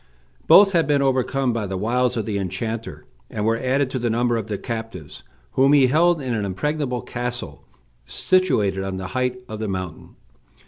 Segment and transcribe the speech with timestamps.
[0.47, 4.09] Both had been overcome by the wiles of the enchanter, and were added to the
[4.09, 7.63] number of the captives, whom he held in an impregnable castle,
[8.03, 10.15] situated on the height of the mountain.